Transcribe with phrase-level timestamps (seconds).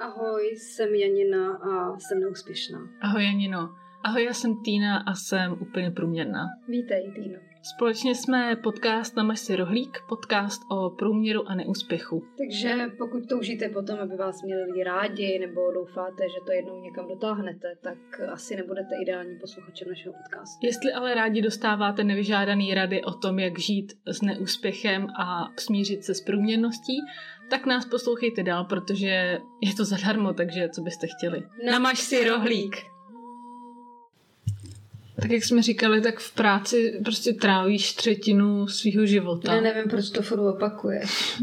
[0.00, 2.78] Ahoj, jsem Janina a jsem neúspěšná.
[3.00, 3.68] Ahoj Janino.
[4.04, 6.46] Ahoj, já jsem Týna a jsem úplně průměrná.
[6.68, 7.40] Vítej, Týno.
[7.62, 12.22] Společně jsme podcast na si rohlík, podcast o průměru a neúspěchu.
[12.38, 17.08] Takže pokud toužíte potom, aby vás měli lidi rádi, nebo doufáte, že to jednou někam
[17.08, 17.98] dotáhnete, tak
[18.32, 20.66] asi nebudete ideální posluchačem našeho podcastu.
[20.66, 26.14] Jestli ale rádi dostáváte nevyžádaný rady o tom, jak žít s neúspěchem a smířit se
[26.14, 26.96] s průměrností,
[27.50, 31.42] tak nás poslouchejte dál, protože je to zadarmo, takže co byste chtěli.
[31.70, 32.76] Namaž si rohlík.
[35.22, 39.54] Tak jak jsme říkali, tak v práci prostě trávíš třetinu svého života.
[39.54, 41.42] Já nevím, proč to furt opakuješ.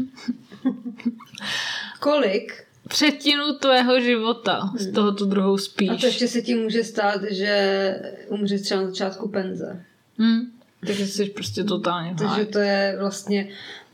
[2.00, 2.64] Kolik?
[2.88, 5.90] Třetinu tvého života, z toho tu druhou spíš.
[5.90, 7.94] A to ještě se ti může stát, že
[8.28, 9.84] umřeš třeba na začátku penze.
[10.18, 10.40] Hmm.
[10.86, 13.48] Takže jsi prostě totálně Takže to je vlastně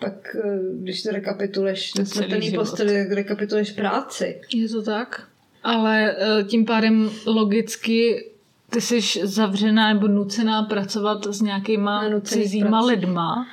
[0.04, 4.40] pak, eh, když to rekapituluješ na smrtelný posteli, tak rekapituluješ práci.
[4.54, 5.28] Je to tak?
[5.62, 8.24] Ale eh, tím pádem logicky
[8.70, 12.86] ty jsi zavřená nebo nucená pracovat s nějakýma cizíma prací.
[12.86, 13.46] lidma,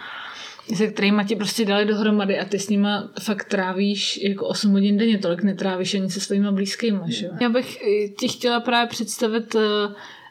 [0.75, 4.97] se kterými ti prostě dali dohromady a ty s nima fakt trávíš jako 8 hodin
[4.97, 6.99] denně, tolik netrávíš ani se svými blízkými.
[7.07, 7.29] Že?
[7.41, 7.77] Já bych
[8.19, 9.61] ti chtěla právě představit eh,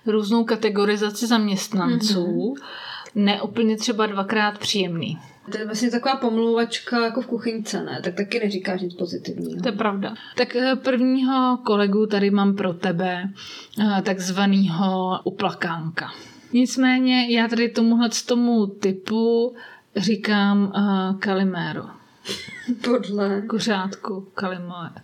[0.06, 2.54] různou kategorizaci zaměstnanců, mm-hmm.
[3.14, 5.18] ne úplně třeba dvakrát příjemný.
[5.52, 8.00] To je vlastně taková pomluvačka jako v kuchyňce, ne?
[8.04, 9.62] Tak taky neříkáš nic pozitivního.
[9.62, 10.14] To je pravda.
[10.36, 13.28] Tak eh, prvního kolegu tady mám pro tebe,
[13.80, 16.10] eh, takzvanýho uplakánka.
[16.52, 19.54] Nicméně já tady tomuhle tomu typu
[19.96, 21.84] říkám uh, Kalimero.
[22.84, 23.42] Podle?
[23.42, 24.28] Kuřátku,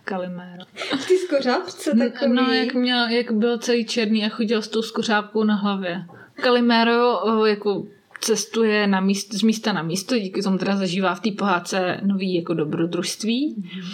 [0.03, 0.65] Kalimero.
[1.07, 2.33] Ty skořápce takový?
[2.33, 6.05] No, jak, měl, jak byl celý černý a chodil s tou skořápkou na hlavě.
[6.35, 7.87] Kalimero jako
[8.21, 12.35] cestuje na míst, z místa na místo, díky tomu teda zažívá v té pohádce nový
[12.35, 13.55] jako dobrodružství.
[13.55, 13.93] Mm-hmm.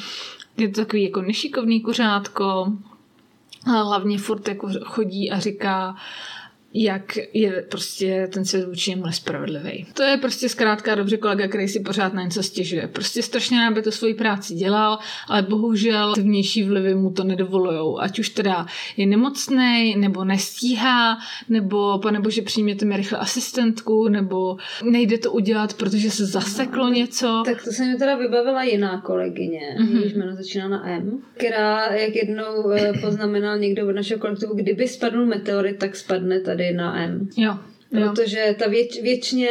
[0.57, 2.73] Je to takový jako nešikovný kuřátko,
[3.65, 5.95] a hlavně furt jako chodí a říká,
[6.73, 9.85] jak je prostě ten svět vůči němu nespravedlivý.
[9.93, 12.87] To je prostě zkrátka dobře kolega, který si pořád na něco stěžuje.
[12.87, 17.97] Prostě strašně aby to svoji práci dělal, ale bohužel vnější vlivy mu to nedovolují.
[17.99, 18.65] Ať už teda
[18.97, 21.17] je nemocný, nebo nestíhá,
[21.49, 26.93] nebo pane bože přijměte mi rychle asistentku, nebo nejde to udělat, protože se zaseklo no,
[26.93, 27.43] něco.
[27.45, 29.97] Tak to se mi teda vybavila jiná kolegyně, mm-hmm.
[29.97, 34.87] jejíž jméno začíná na M, která jak jednou eh, poznamenal někdo od našeho kolektivu, kdyby
[34.87, 37.29] spadl meteorit, tak spadne tady tady na M.
[37.37, 37.57] Jo.
[37.93, 39.47] Protože ta věč, věčně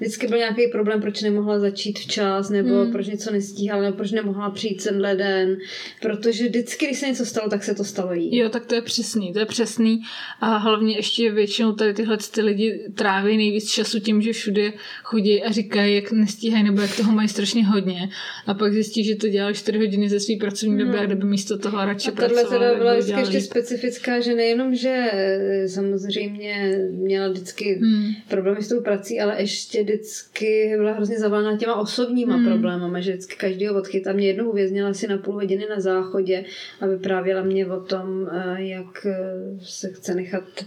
[0.00, 2.92] vždycky byl nějaký problém, proč nemohla začít včas, nebo hmm.
[2.92, 5.56] proč něco nestíhala, nebo proč nemohla přijít tenhle den.
[6.02, 8.36] Protože vždycky, když se něco stalo, tak se to stalo jí.
[8.36, 10.00] Jo, tak to je přesný, to je přesný.
[10.40, 15.42] A hlavně ještě většinou tady tyhle ty lidi tráví nejvíc času tím, že všude chodí
[15.42, 18.08] a říkají, jak nestíhají, nebo jak toho mají strašně hodně.
[18.46, 21.00] A pak zjistí, že to dělali 4 hodiny ze své pracovní doby, hmm.
[21.00, 22.08] a kdyby místo toho radši.
[22.08, 28.12] A tohle teda byla vždycky ještě specifická, že nejenom, že eh, samozřejmě měla vždycky hmm.
[28.28, 32.44] problémy s tou prací, ale ještě vždycky byla hrozně zavalená těma osobníma hmm.
[32.44, 34.12] problémy, že vždycky každý ho odchytá.
[34.12, 36.44] Mě jednou uvěznila si na půl hodiny na záchodě
[36.80, 39.16] a vyprávěla mě o tom, eh, jak eh,
[39.62, 40.64] se chce nechat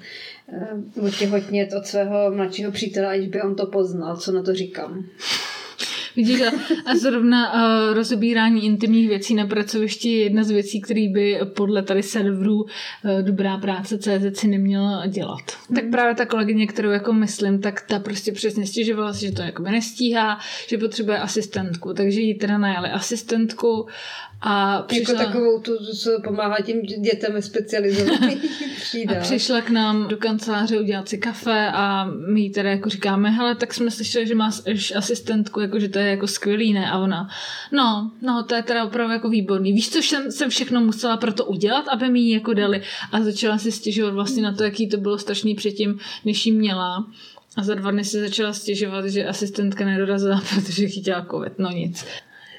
[0.54, 4.18] eh, otěhotnět od svého mladšího přítele, aniž by on to poznal.
[4.18, 5.06] Co na to říkám?
[6.20, 6.52] Vidíš, a,
[6.86, 11.84] a zrovna uh, rozebírání intimních věcí na pracovišti je jedna z věcí, které by podle
[11.84, 12.68] tady serverů uh,
[13.22, 15.42] Dobrá práce CZ si neměla dělat.
[15.76, 19.42] Tak právě ta kolegyně, kterou jako myslím, tak ta prostě přesně stěžovala si, že to
[19.42, 23.88] jako nestíhá, že potřebuje asistentku, takže jí teda najali asistentku
[24.42, 25.14] a jako přišla...
[25.14, 28.38] Jako takovou tu, co pomáhá tím dětem specializovaný
[29.08, 33.30] A přišla k nám do kanceláře udělat si kafe a my jí teda jako říkáme,
[33.30, 34.62] hele, tak jsme slyšeli, že máš
[34.96, 36.92] asistentku, jako že to je jako skvělý, ne?
[36.92, 37.30] A ona,
[37.72, 39.74] no, no, to je teda opravdu jako výborný.
[39.74, 42.82] Víš, co jsem, jsem všechno musela pro to udělat, aby mi ji jako dali.
[43.12, 47.08] A začala si stěžovat vlastně na to, jaký to bylo strašný předtím, než jí měla.
[47.58, 51.60] A za dva dny se začala stěžovat, že asistentka nedorazila, protože chytila covid.
[51.60, 52.06] No nic.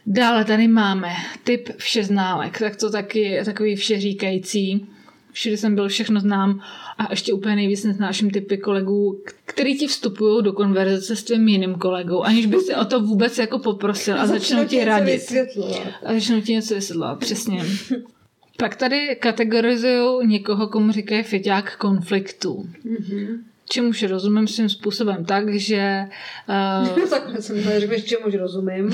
[0.06, 1.08] Dále tady máme
[1.44, 4.86] typ všeználek, tak to taky je takový všeříkající.
[5.32, 6.60] Všude jsem byl, všechno znám
[6.98, 11.74] a ještě úplně nejvíc nesnáším typy kolegů, který ti vstupují do konverzace s tvým jiným
[11.74, 15.32] kolegou, aniž by si o to vůbec jako poprosil a začnou ti radit.
[16.04, 17.64] A začnou ti něco vysvětlovat, přesně.
[18.56, 22.66] Pak tady kategorizují někoho, komu říkají feťák konfliktu.
[22.84, 26.04] Mm-hmm čemuž rozumím svým způsobem tak, že...
[26.48, 28.86] Uh, tak jsem řekl, čemuž rozumím.
[28.86, 28.92] uh,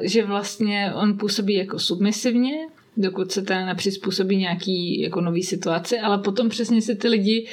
[0.02, 2.52] že vlastně on působí jako submisivně,
[2.96, 7.46] dokud se ten nepřizpůsobí nějaký jako nový situaci, ale potom přesně si ty lidi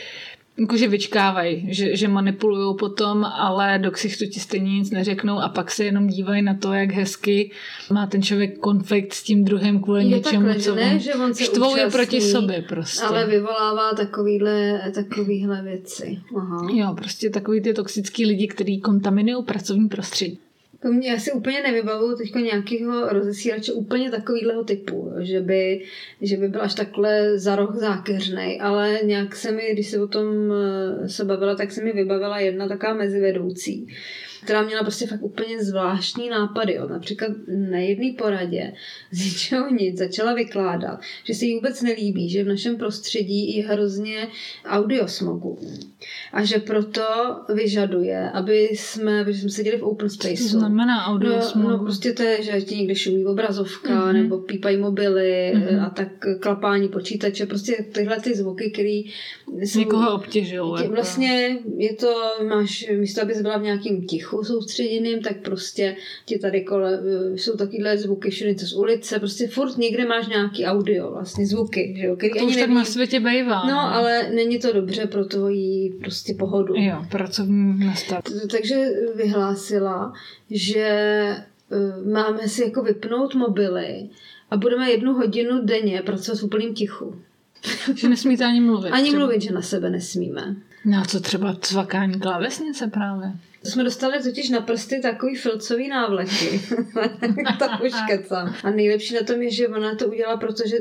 [0.59, 5.71] jakože vyčkávají, že, že manipulují potom, ale do ksichtu ti stejně nic neřeknou a pak
[5.71, 7.51] se jenom dívají na to, jak hezky
[7.91, 11.33] má ten člověk konflikt s tím druhým kvůli je něčemu, takhle, co ne, že on
[11.33, 13.05] se štvou je proti sobě prostě.
[13.05, 16.19] Ale vyvolává takovýhle, takovýhle věci.
[16.37, 16.67] Aha.
[16.73, 20.39] Jo, prostě takový ty toxický lidi, kteří kontaminují pracovní prostředí.
[20.81, 25.85] To mě asi úplně nevybavuju teď nějakého rozesílače úplně takového typu, že by,
[26.21, 30.07] že by byl až takhle za roh zákeřnej, ale nějak se mi, když se o
[30.07, 33.87] tom eh, se bavila, tak se mi vybavila jedna taková mezivedoucí,
[34.43, 36.73] která měla prostě fakt úplně zvláštní nápady.
[36.73, 36.87] Jo.
[36.87, 38.73] Například na jedné poradě
[39.11, 43.67] z ničeho nic začala vykládat, že se jí vůbec nelíbí, že v našem prostředí je
[43.67, 44.27] hrozně
[44.65, 45.59] audiosmogu.
[46.33, 47.01] A že proto
[47.53, 50.35] vyžaduje, aby jsme, aby jsme seděli v open spaceu.
[50.35, 51.69] Co to znamená audiosmogu?
[51.69, 54.13] No, no prostě to je, že ti někde šumí obrazovka, mm-hmm.
[54.13, 55.85] nebo pípají mobily mm-hmm.
[55.85, 56.07] a tak
[56.39, 59.01] klapání počítače, prostě tyhle ty zvuky, které
[59.75, 60.73] Někoho obtěžují.
[60.81, 60.93] Jako.
[60.93, 62.13] Vlastně je to,
[62.49, 65.95] máš, místo aby byla v nějakým tichu soustředěným, tak prostě
[66.25, 66.99] ti tady kole,
[67.35, 72.05] jsou takovýhle zvuky všude z ulice, prostě furt někde máš nějaký audio, vlastně zvuky, že
[72.05, 72.67] jo, který to ani už neví.
[72.67, 73.65] tak na světě bejvá.
[73.65, 76.73] No, ale není to dobře pro tvoji prostě pohodu.
[76.77, 78.23] Jo, pracovní nastav.
[78.51, 78.85] Takže
[79.15, 80.13] vyhlásila,
[80.49, 81.45] že e,
[82.13, 84.09] máme si jako vypnout mobily
[84.51, 87.15] a budeme jednu hodinu denně pracovat v úplným tichu.
[87.95, 88.89] Že nesmíte ani mluvit.
[88.89, 89.19] Ani třeba.
[89.19, 90.55] mluvit, že na sebe nesmíme.
[90.85, 93.31] No a co třeba cvakání klávesnice právě?
[93.61, 96.61] To jsme dostali totiž na prsty takový filcový návleky.
[97.59, 98.55] to už kecám.
[98.63, 100.75] A nejlepší na tom je, že ona to udělala, protože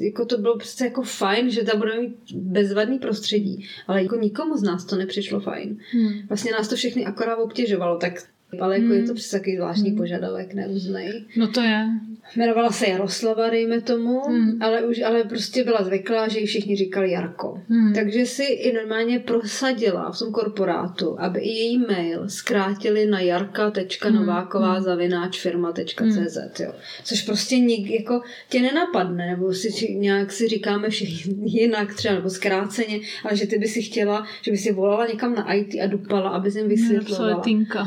[0.00, 3.68] jako to bylo prostě jako fajn, že tam budeme mít bezvadný prostředí.
[3.86, 5.78] Ale jako nikomu z nás to nepřišlo fajn.
[5.92, 6.12] Hmm.
[6.28, 8.12] Vlastně nás to všechny akorát obtěžovalo, tak
[8.60, 8.96] ale jako hmm.
[8.96, 9.98] je to přes takový zvláštní hmm.
[9.98, 11.24] požadavek, neuznej.
[11.36, 11.88] No to je.
[12.36, 14.62] Jmenovala se Jaroslava, dejme tomu, hmm.
[14.62, 17.60] ale už ale prostě byla zvyklá, že ji všichni říkali Jarko.
[17.68, 17.94] Hmm.
[17.94, 24.72] Takže si i normálně prosadila v tom korporátu, aby i její mail zkrátili na jarka.nováková
[24.72, 24.82] hmm.
[24.82, 26.72] zavináč firma.cz, jo.
[27.04, 32.30] Což prostě nik, jako tě nenapadne, nebo si nějak si říkáme všichni jinak třeba, nebo
[32.30, 35.86] zkráceně, ale že ty by si chtěla, že by si volala někam na IT a
[35.86, 37.42] dupala, aby jim vysvětlovala.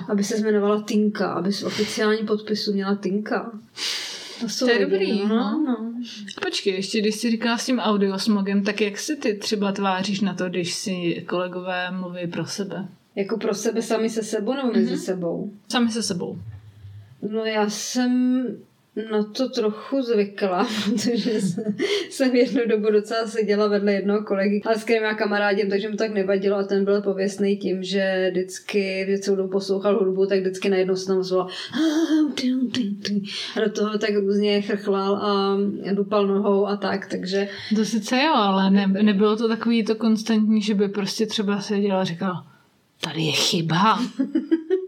[0.10, 3.52] Aby se jmenovala Tinka, aby z oficiální podpisu měla Tinka.
[4.44, 5.64] To, jsou to je dobrý, no, no.
[5.66, 5.94] no.
[6.42, 10.34] Počkej, ještě když jsi říká s tím audiosmogem, tak jak si ty třeba tváříš na
[10.34, 12.88] to, když si kolegové mluví pro sebe?
[13.16, 15.04] Jako pro sebe sami se sebou nebo mezi mm-hmm.
[15.06, 15.52] sebou?
[15.72, 16.38] Sami se sebou.
[17.32, 18.46] No já jsem
[18.96, 21.32] na to trochu zvykla, protože
[22.10, 25.98] jsem jednu dobu docela seděla vedle jednoho kolegy, ale s kterým já kamarádím, takže mu
[25.98, 30.40] tak nevadilo a ten byl pověstný tím, že vždycky, když celou dobu poslouchal hudbu, tak
[30.40, 31.48] vždycky najednou se tam zvolal
[33.56, 35.58] a do toho tak různě chrchlal a
[35.94, 37.48] dupal nohou a tak, takže...
[37.76, 42.02] To sice jo, ale ne, nebylo to takový to konstantní, že by prostě třeba seděla
[42.02, 42.48] a říkala,
[43.02, 44.00] tady je chyba.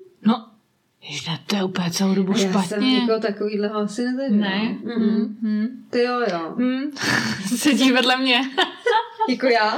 [1.09, 2.57] Jež ne, to je úplně celou dobu špatně.
[2.57, 4.49] Já jsem někoho takovýhleho asi nezažila.
[4.49, 4.77] Ne?
[4.83, 5.27] Mm-hmm.
[5.43, 5.67] Mm-hmm.
[5.89, 6.53] Ty jo, jo.
[6.57, 6.81] Mm.
[7.57, 8.41] Sedí vedle mě.
[9.29, 9.77] jako já?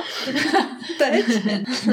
[0.97, 1.25] Teď?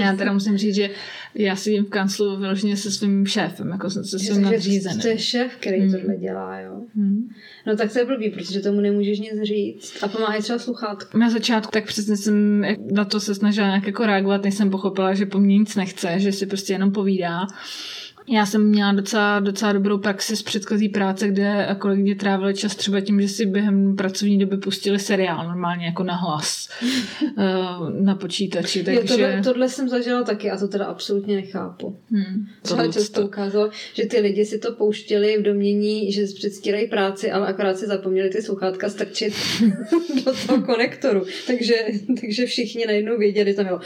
[0.00, 0.90] já teda musím říct, že
[1.34, 5.00] já sedím v kanclu vyloženě se svým šéfem, jako se svým nadřízeným.
[5.00, 5.92] To je šéf, který mm.
[5.92, 6.80] tohle dělá, jo.
[6.94, 7.28] Mm.
[7.66, 10.02] No tak to je blbý, protože tomu nemůžeš nic říct.
[10.02, 11.18] A pomáhají třeba sluchátko.
[11.18, 15.14] Na začátku tak přesně jsem na to se snažila nějak jako reagovat, než jsem pochopila,
[15.14, 17.46] že po mně nic nechce, že si prostě jenom povídá.
[18.28, 23.00] Já jsem měla docela, docela dobrou praxi z předchozí práce, kde kolegyně trávili čas třeba
[23.00, 26.68] tím, že si během pracovní doby pustili seriál normálně jako na hlas
[27.38, 27.44] eh,
[28.00, 28.84] na počítači.
[28.84, 29.00] Takže...
[29.00, 31.96] Jo, tohle, tohle, jsem zažila taky a to teda absolutně nechápu.
[32.10, 37.30] Hmm, třeba často ukázalo, že ty lidi si to pouštěli v domění, že předstírají práci,
[37.30, 39.34] ale akorát si zapomněli ty sluchátka strčit
[40.24, 41.24] do toho konektoru.
[41.46, 41.74] Takže,
[42.20, 43.80] takže všichni najednou věděli, tam jo,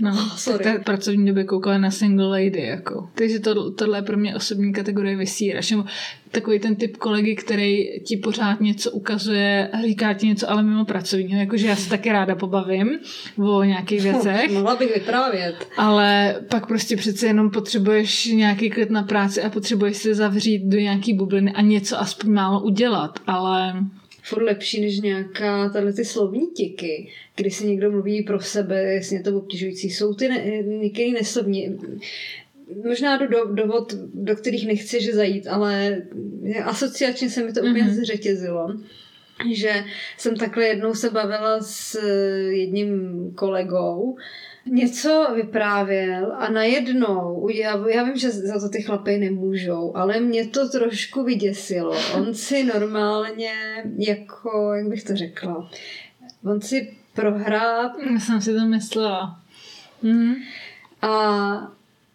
[0.00, 0.64] No, oh, sorry.
[0.64, 3.08] tak pracovní době koukala na single lady, jako.
[3.14, 5.70] Takže to, tohle je pro mě osobní kategorie vysírač.
[5.70, 5.84] Nebo
[6.30, 11.40] takový ten typ kolegy, který ti pořád něco ukazuje, říká ti něco, ale mimo pracovního.
[11.40, 12.98] Jakože já se taky ráda pobavím
[13.38, 14.52] o nějakých věcech.
[14.52, 15.68] Mohla bych vyprávět.
[15.76, 20.78] Ale pak prostě přece jenom potřebuješ nějaký klid na práci a potřebuješ se zavřít do
[20.78, 23.18] nějaký bubliny a něco aspoň málo udělat.
[23.26, 23.74] Ale
[24.22, 29.22] furt lepší než nějaká tahle ty slovní tiky, kdy si někdo mluví pro sebe, jasně
[29.22, 29.90] to obtěžující.
[29.90, 31.78] Jsou ty ne, některý neslovní.
[32.84, 36.02] Možná do dovod, do kterých nechci že zajít, ale
[36.64, 38.00] asociačně se mi to úplně mm-hmm.
[38.00, 38.76] zřetězilo
[39.50, 39.84] že
[40.18, 41.98] jsem takhle jednou se bavila s
[42.48, 44.16] jedním kolegou,
[44.66, 50.46] něco vyprávěl a najednou, já, já vím, že za to ty chlapy nemůžou, ale mě
[50.46, 51.96] to trošku vyděsilo.
[52.14, 53.52] On si normálně,
[53.98, 55.70] jako, jak bych to řekla,
[56.44, 57.90] on si prohrál...
[58.12, 59.40] Já jsem si to myslela.
[60.02, 60.34] Mm.
[61.02, 61.08] A,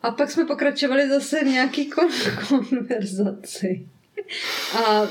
[0.01, 3.88] a pak jsme pokračovali zase v nějaký kon- konverzaci.
[4.86, 5.08] A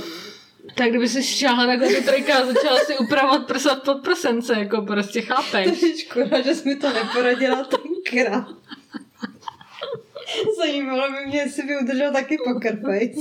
[0.74, 4.82] tak kdyby si šáhla takhle do trojka a začala si upravovat prsa pod prsence, jako
[4.82, 5.80] prostě chápeš.
[5.80, 8.46] To je škoda, že jsi mi to neporadila tenkrát.
[10.58, 13.20] Zajímalo by mě, jestli by udržel taky poker face.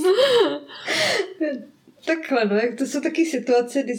[2.06, 3.94] Takhle, no, jak to jsou taky situace, kdy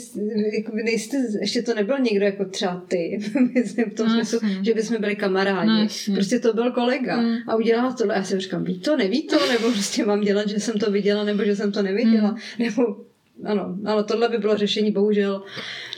[0.58, 3.20] jakoby nejste, ještě to nebyl někdo jako třeba ty,
[3.54, 5.88] myslím v tom no, smyslu, že bychom byli kamarádi.
[6.08, 7.36] No, prostě to byl kolega mm.
[7.48, 8.16] a udělal tohle.
[8.16, 11.24] Já si říkám, ví to, neví to, nebo prostě mám dělat, že jsem to viděla,
[11.24, 12.66] nebo že jsem to neviděla, mm.
[12.66, 13.07] nebo
[13.44, 15.44] ano, ale tohle by bylo řešení, bohužel.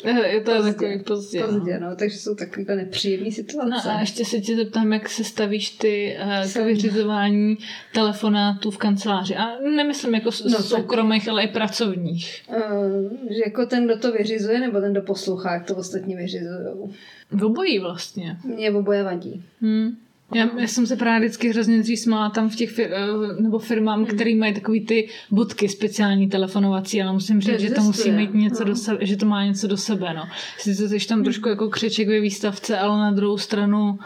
[0.06, 1.44] Je to pozdě, takový pozdě.
[1.44, 1.90] Pozdě, no.
[1.90, 3.88] no takže jsou takové nepříjemné situace.
[3.88, 7.58] No a ještě se tě zeptám, jak se stavíš ty uh, k vyřizování
[7.94, 9.36] telefonátů v kanceláři.
[9.36, 11.32] A nemyslím jako no, soukromých, tak...
[11.32, 12.44] ale i pracovních.
[12.50, 12.56] Uh,
[13.30, 16.96] že jako ten, kdo to vyřizuje, nebo ten, kdo poslouchá, jak to ostatní vyřizují.
[17.32, 18.38] V obojí vlastně.
[18.44, 19.44] Mně oboje vadí.
[19.62, 19.98] Hmm.
[20.36, 23.60] Já, já jsem se právě vždycky hrozně dřív smála tam v těch fir, eh, nebo
[23.60, 24.16] firmám, hmm.
[24.16, 28.64] který mají takový ty budky speciální telefonovací, ale musím říct, že to musí mít něco
[28.64, 28.70] no.
[28.70, 30.24] do sebe, že to má něco do sebe, no.
[30.58, 31.24] Sice jsi tam hmm.
[31.24, 34.00] trošku jako křeček ve výstavce, ale na druhou stranu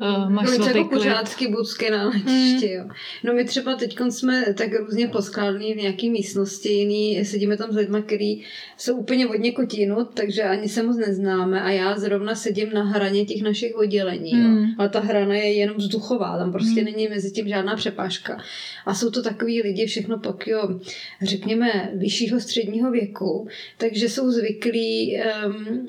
[0.00, 2.76] uh, máš svatý jako pořádky budky na letišti, hmm.
[2.76, 2.84] jo.
[3.24, 7.76] No my třeba teď jsme tak různě poskládní v nějaké místnosti, jiný, sedíme tam s
[7.76, 8.42] lidmi, který
[8.76, 12.84] jsou úplně od někud jinut, takže ani se moc neznáme a já zrovna sedím na
[12.84, 14.58] hraně těch našich oddělení, hmm.
[14.58, 14.68] jo.
[14.78, 16.84] Ale ta hrana je jenom vzduchová, tam prostě hmm.
[16.84, 18.38] není mezi tím žádná přepážka.
[18.86, 20.80] A jsou to takový lidi, všechno pak, jo,
[21.22, 25.16] řekněme, vyššího středního věku, takže jsou zvyklí,
[25.46, 25.86] um,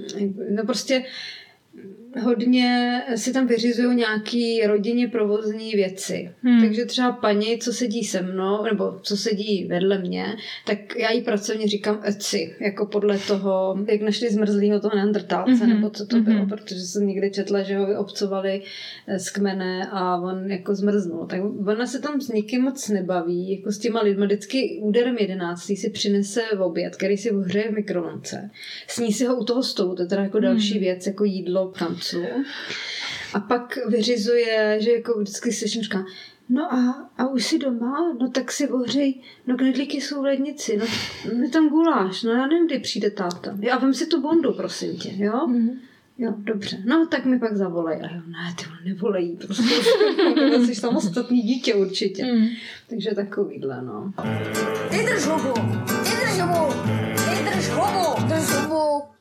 [0.55, 1.03] no prostě
[2.23, 6.31] hodně si tam vyřizují nějaký rodině provozní věci.
[6.41, 6.61] Hmm.
[6.61, 10.25] Takže třeba paní, co sedí se mnou, nebo co sedí vedle mě,
[10.65, 15.69] tak já jí pracovně říkám eci, jako podle toho, jak našli zmrzlýho toho neandrtálce, hmm.
[15.69, 16.25] nebo co to hmm.
[16.25, 18.61] bylo, protože jsem někdy četla, že ho vyobcovali
[19.17, 21.25] z kmene a on jako zmrznul.
[21.27, 24.25] Tak ona se tam s nikým moc nebaví, jako s těma lidmi.
[24.25, 28.49] Vždycky úderem jedenáctý si přinese v oběd, který si ohřeje v mikrovlnce.
[28.87, 30.79] Sní si ho u toho stolu, to je teda jako další hmm.
[30.79, 32.43] věc, jako jídlo tam kanclu
[33.33, 36.05] a pak vyřizuje, že jako vždycky slyším, říká,
[36.49, 40.77] no a, a už si doma, no tak si ohřej, no knedlíky jsou v lednici,
[40.77, 40.85] no
[41.39, 43.57] my tam guláš, no já nevím, kdy přijde táta.
[43.61, 45.47] Jo, a vem si tu bondu, prosím tě, jo?
[45.47, 45.77] Mm-hmm.
[46.17, 46.77] Jo, dobře.
[46.85, 48.01] No, tak mi pak zavolej.
[48.03, 49.63] A jo, ne, ty nevolejí, prostě.
[50.65, 52.25] jsi samostatný dítě určitě.
[52.25, 52.47] Mm.
[52.89, 54.13] Takže takovýhle, no.
[54.91, 55.53] Vydrž hubu!
[56.03, 56.73] Vydrž hubu!
[57.29, 58.23] Vydrž hubu!
[58.23, 59.14] Vydrž hubu!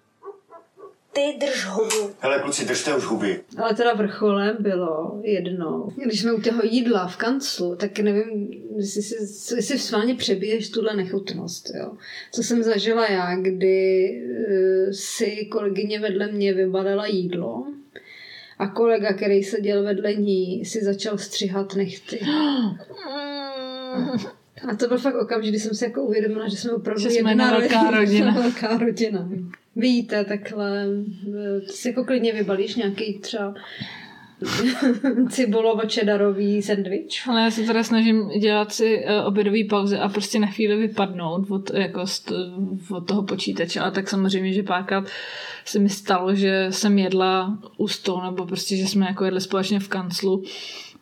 [1.15, 2.15] Ty drž hubu.
[2.19, 3.41] Hele, kluci, držte už huby.
[3.57, 9.03] Ale teda vrcholem bylo jednou, když jsme u toho jídla v kanclu, tak nevím, jestli
[9.03, 11.93] si, jestli sválně přebiješ tuhle nechutnost, jo.
[12.33, 17.67] Co jsem zažila já, kdy uh, si kolegyně vedle mě vybalila jídlo
[18.59, 22.21] a kolega, který seděl vedle ní, si začal střihat nechty.
[24.69, 27.31] A to byl fakt okamžik, kdy jsem si jako uvědomila, že jsme opravdu že jsme
[27.31, 28.33] jedna velká rodina.
[28.41, 29.29] velká rodina
[29.77, 33.55] víte, takhle eh, si jako klidně vybalíš nějaký třeba
[35.29, 37.27] cibulovo-čedarový sendvič.
[37.29, 41.51] Ale já se teda snažím dělat si uh, obědový pauzy a prostě na chvíli vypadnout
[41.51, 42.33] od, jako st,
[42.91, 43.81] od toho počítače.
[43.81, 45.05] A tak samozřejmě, že párkrát
[45.65, 49.81] se mi stalo, že jsem jedla u stolu, nebo prostě, že jsme jako jedli společně
[49.81, 50.43] v kanclu,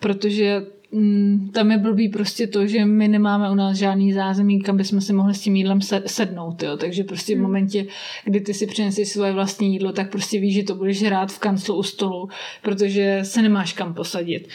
[0.00, 4.76] protože Mm, tam je blbý prostě to, že my nemáme u nás žádný zázemí, kam
[4.76, 6.76] bychom si mohli s tím jídlem sednout, jo.
[6.76, 7.42] takže prostě v hmm.
[7.42, 7.86] momentě,
[8.24, 11.38] kdy ty si přineseš svoje vlastní jídlo, tak prostě víš, že to budeš hrát v
[11.38, 12.28] kanclu u stolu,
[12.62, 14.48] protože se nemáš kam posadit.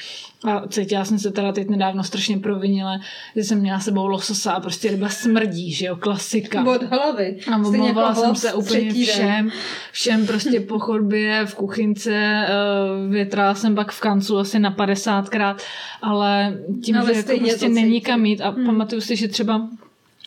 [0.43, 2.99] A cítila jsem se teda teď nedávno strašně provinile,
[3.35, 6.65] že jsem měla sebou lososa a prostě ryba smrdí, že jo, klasika.
[6.65, 7.37] Od hlavy.
[7.53, 9.51] A omlouvala jsem se úplně všem,
[9.91, 12.47] všem prostě po chodbě, v kuchynce, eh,
[13.09, 15.55] větrala jsem pak v kanclu asi na 50krát,
[16.01, 18.65] ale tím, ale že jako prostě není kam jít a hmm.
[18.65, 19.69] pamatuju si, že třeba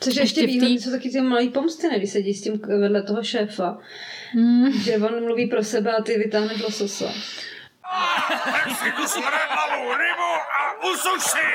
[0.00, 0.81] Což ještě, ještě výhody tý...
[0.81, 3.79] jsou taky ty malý pomsty, ne, když sedí s tím vedle toho šéfa.
[4.33, 4.73] Hmm.
[4.73, 7.12] Že on mluví pro sebe a ty vytáhneš lososa.
[9.06, 11.50] Smradlavou rybu a usuši!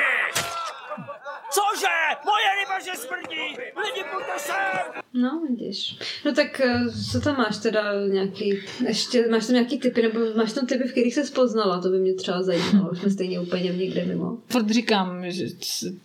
[1.56, 1.98] Cože?
[2.26, 3.46] Moje ryba, že smrdí!
[3.84, 5.04] Lidi, pojďte sem!
[5.14, 5.98] No, vidíš.
[6.26, 6.80] No tak eh,
[7.12, 10.92] co tam máš teda nějaký, ještě máš tam nějaký typy, nebo máš tam typy, v
[10.92, 14.38] kterých se spoznala, to by mě třeba zajímalo, už jsme stejně úplně někde mimo.
[14.48, 15.46] Furt říkám, že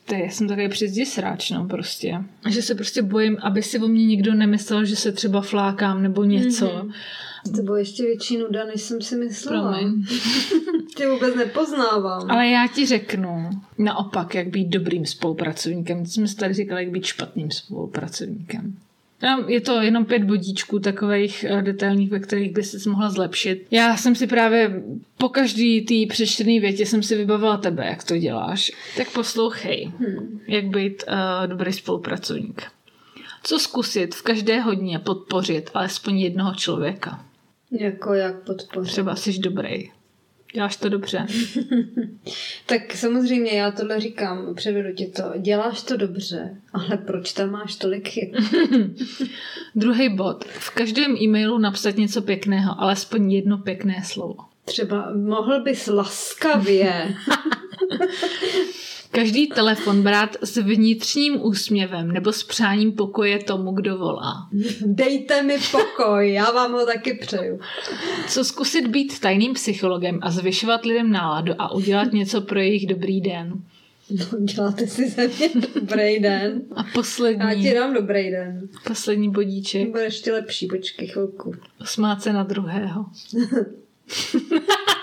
[0.04, 2.24] ty, jsem takový přizdi sráč, no prostě.
[2.48, 6.24] Že se prostě bojím, aby si o mě nikdo nemyslel, že se třeba flákám nebo
[6.24, 6.66] něco.
[6.66, 6.92] Mm-hmm
[7.56, 9.78] to bylo ještě větší nuda, než jsem si myslela.
[9.78, 10.06] Promiň.
[10.96, 12.30] Tě vůbec nepoznávám.
[12.30, 16.04] Ale já ti řeknu naopak, jak být dobrým spolupracovníkem.
[16.04, 18.76] Ty jsme tady říkali, jak být špatným spolupracovníkem.
[19.46, 23.66] Je to jenom pět bodíčků takových eh, detailních, ve kterých by se mohla zlepšit.
[23.70, 24.82] Já jsem si právě
[25.18, 28.72] po každý té přečtené větě jsem si vybavila tebe, jak to děláš.
[28.96, 30.40] Tak poslouchej, hmm.
[30.48, 32.62] jak být uh, dobrý spolupracovník.
[33.42, 37.24] Co zkusit v každé hodině podpořit alespoň jednoho člověka?
[37.70, 38.92] Jako jak podpořit?
[38.92, 39.90] Třeba jsi dobrý.
[40.54, 41.26] Děláš to dobře.
[42.66, 45.22] tak samozřejmě já tohle říkám, převedu ti to.
[45.38, 48.34] Děláš to dobře, ale proč tam máš tolik chyb?
[49.74, 50.44] Druhý bod.
[50.44, 54.36] V každém e-mailu napsat něco pěkného, alespoň jedno pěkné slovo.
[54.64, 57.14] Třeba mohl bys laskavě.
[59.10, 64.48] Každý telefon brát s vnitřním úsměvem nebo s přáním pokoje tomu, kdo volá.
[64.80, 67.60] Dejte mi pokoj, já vám ho taky přeju.
[68.28, 73.20] Co zkusit být tajným psychologem a zvyšovat lidem náladu a udělat něco pro jejich dobrý
[73.20, 73.62] den.
[74.10, 76.62] No, děláte si ze mě dobrý den.
[76.76, 77.44] A poslední.
[77.48, 78.68] Já ti dám dobrý den.
[78.86, 79.90] Poslední bodíček.
[79.90, 81.54] Bude ještě lepší, počkej chvilku.
[81.84, 83.06] Smát se na druhého.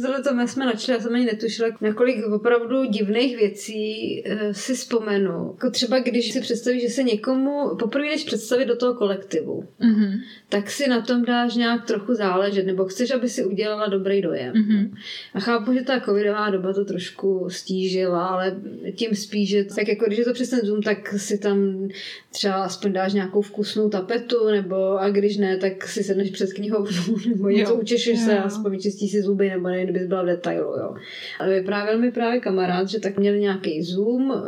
[0.00, 4.74] Tohle to jsme načali, já jsem ani netušila, na kolik opravdu divných věcí uh, si
[4.74, 5.50] vzpomenu.
[5.52, 10.20] Jako třeba když si představíš, že se někomu poprvé jdeš představit do toho kolektivu, mm-hmm.
[10.48, 14.54] tak si na tom dáš nějak trochu záležet, nebo chceš, aby si udělala dobrý dojem.
[14.54, 14.90] Mm-hmm.
[15.34, 18.56] A chápu, že ta covidová doba to trošku stížila, ale
[18.94, 21.88] tím spíš, že tak jako když je to přes ten Zoom, tak si tam
[22.30, 27.16] třeba aspoň dáš nějakou vkusnou tapetu, nebo a když ne, tak si sedneš před knihovnou,
[27.28, 30.94] nebo něco učešeš se, aspoň vyčistíš si zuby, nebo ne, kdybys byla v detailu, jo.
[31.40, 34.40] Ale vyprávěl mi právě kamarád, že tak měl nějaký Zoom, uh,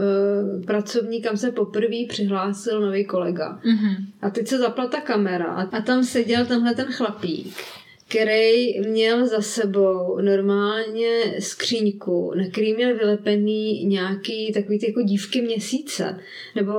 [0.66, 3.58] pracovník, kam se poprvé přihlásil nový kolega.
[3.64, 3.96] Mm-hmm.
[4.22, 7.54] A teď se zapla ta kamera a, a tam seděl tenhle ten chlapík
[8.08, 15.42] který měl za sebou normálně skříňku, na který měl vylepený nějaký takový ty jako dívky
[15.42, 16.18] měsíce,
[16.54, 16.72] nebo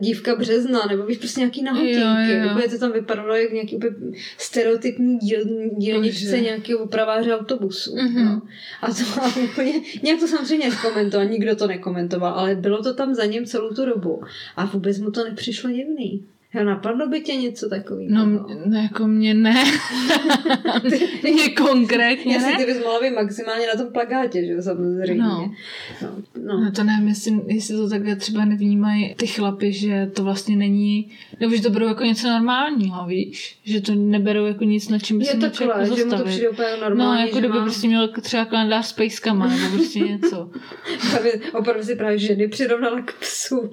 [0.00, 2.50] dívka března, nebo víš, prostě nějaký nahotinky.
[2.50, 3.96] Úplně to tam vypadalo jak nějaký úplně
[4.38, 5.40] stereotypní díl,
[5.76, 7.94] dílničce nějakého opraváře autobusu.
[7.94, 8.24] Mm-hmm.
[8.24, 8.42] No.
[8.82, 9.72] A to a úplně,
[10.02, 13.86] nějak to samozřejmě nekomentoval, nikdo to nekomentoval, ale bylo to tam za něm celou tu
[13.86, 14.22] dobu.
[14.56, 16.24] A vůbec mu to nepřišlo divný.
[16.54, 18.08] Jo, napadlo by tě něco takového?
[18.10, 19.64] No, no jako mě ne.
[21.22, 22.56] mě konkrétně ne.
[22.56, 25.14] ty bys mohla být maximálně na tom plagátě, že jo, samozřejmě.
[25.14, 25.54] No.
[26.02, 26.08] No,
[26.44, 26.60] no.
[26.60, 31.10] no to nevím, jestli, jestli to takhle třeba nevnímají ty chlapy, že to vlastně není,
[31.40, 33.58] nebo že to berou jako něco normálního, víš?
[33.64, 36.48] Že to neberou jako nic, na čím by se měl jako že mu to přijde
[36.48, 37.20] úplně normální.
[37.20, 37.62] No, jako kdyby má...
[37.62, 40.50] prostě měl třeba kalendář s pejskama, nebo prostě něco.
[41.10, 43.70] právě, opravdu si právě ženy přirovnala k psu.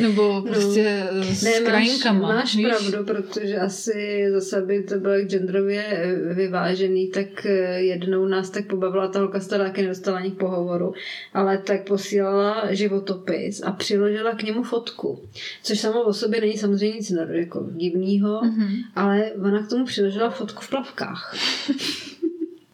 [0.00, 1.20] nebo prostě no.
[1.42, 2.28] ne, s krajinkama.
[2.34, 2.66] Máš víš?
[2.66, 8.66] pravdu, protože asi zase, aby to bylo genderově eh, vyvážený, tak eh, jednou nás tak
[8.66, 10.92] pobavila ta holka, která taky nedostala ani k pohovoru,
[11.34, 15.22] ale tak posílala životopis a přiložila k němu fotku,
[15.62, 18.84] což samo o sobě není samozřejmě nic jako divného, mm-hmm.
[18.94, 21.34] ale ona k tomu přiložila fotku v plavkách.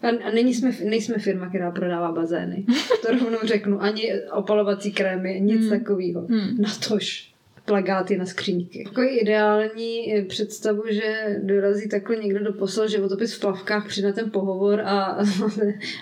[0.05, 2.65] A, a není jsme, nejsme firma, která prodává bazény.
[3.03, 3.83] To rovnou řeknu.
[3.83, 5.71] Ani opalovací krémy, nic hmm.
[5.71, 6.27] takového.
[6.27, 6.57] Hmm.
[6.59, 7.34] Natož
[7.65, 8.85] plagáty na skříňky.
[8.85, 14.31] Takový ideální představu, že dorazí takhle někdo do posel životopis v plavkách, přijde na ten
[14.31, 15.03] pohovor a,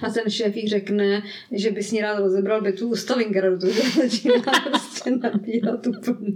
[0.02, 1.22] a ten šéf jí řekne,
[1.52, 6.32] že by s ní rád rozebral bytu u Stalingradu, že začíná prostě nabírat úplně.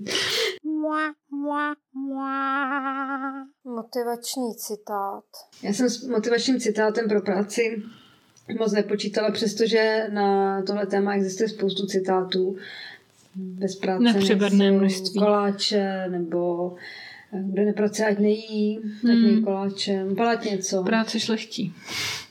[3.65, 5.25] Motivační citát.
[5.63, 7.83] Já jsem s motivačním citátem pro práci
[8.59, 12.57] moc nepočítala, přestože na tohle téma existuje spoustu citátů
[13.37, 15.21] bez práce Nepřeberné množství.
[15.21, 16.75] koláče, nebo
[17.33, 19.13] eh, kdo nepracuje, ať nejí, hmm.
[19.13, 20.83] ať nejí koláčem, palat něco.
[20.83, 21.75] Práce šlechtí.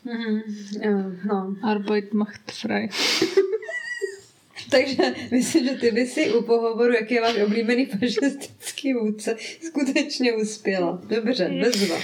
[0.05, 1.17] Mm-hmm.
[1.25, 1.55] No.
[1.63, 2.89] Arbeit macht frei.
[4.71, 9.35] Takže myslím, že ty by si u pohovoru, jaký je váš oblíbený fašistický vůdce,
[9.67, 11.01] skutečně uspěla.
[11.07, 11.95] Dobře, bezva.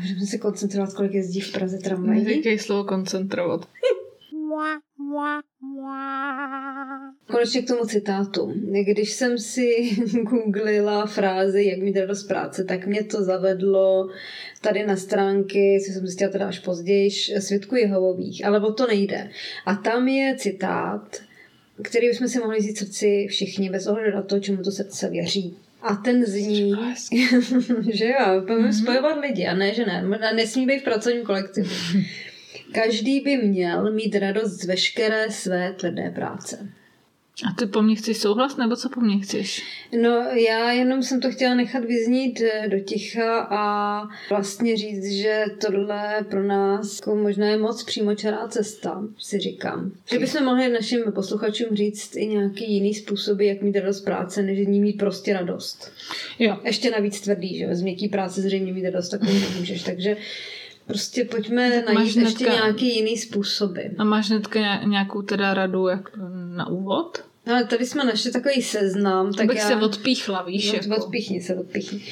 [0.00, 2.24] Můžeme se koncentrovat, kolik jezdí v Praze tramvají.
[2.24, 3.68] Neříkej slovo koncentrovat.
[7.30, 8.52] Konečně k tomu citátu.
[8.92, 14.10] Když jsem si googlila frázi, jak mít radost práce, tak mě to zavedlo
[14.60, 19.30] tady na stránky, co jsem zjistila teda až později, Svědku Jehovových, ale o to nejde.
[19.66, 21.16] A tam je citát,
[21.82, 25.56] který bychom si mohli vzít srdci všichni, bez ohledu na to, čemu to srdce věří.
[25.82, 26.72] A ten zní,
[27.92, 28.82] že jo, budeme mm-hmm.
[28.82, 30.04] spojovat lidi, a ne, že ne.
[30.30, 31.70] A nesmí být v pracovním kolektivu.
[32.72, 36.68] Každý by měl mít radost z veškeré své tvrdé práce.
[37.44, 39.62] A ty po mně chceš souhlas, nebo co po mně chceš?
[40.02, 40.10] No,
[40.48, 46.24] já jenom jsem to chtěla nechat vyznít eh, do ticha a vlastně říct, že tohle
[46.30, 49.92] pro nás jako možná je moc přímočará cesta, si říkám.
[50.10, 54.66] Že bychom mohli našim posluchačům říct i nějaký jiný způsoby, jak mít radost práce, než
[54.66, 55.92] ní mít prostě radost.
[56.38, 56.58] Jo.
[56.64, 60.16] Ještě navíc tvrdý, že z měkký práce zřejmě mít radost takový nemůžeš, takže
[60.86, 63.80] Prostě pojďme tak najít ještě netka, nějaký jiný způsoby.
[63.98, 66.10] A máš hnedka nějakou teda radu jak
[66.56, 67.24] na úvod?
[67.46, 69.32] No, ale tady jsme našli takový seznam.
[69.32, 69.68] Tak bych já...
[69.68, 70.72] se odpíchla, víš?
[70.72, 71.04] Od, jako.
[71.04, 72.04] Odpíchni se, odpíchni.